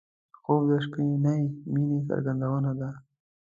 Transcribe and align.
خوب 0.41 0.61
د 0.69 0.71
شپهنۍ 0.85 1.41
مینې 1.71 1.99
څرګندونه 2.09 2.71
ده 2.79 2.89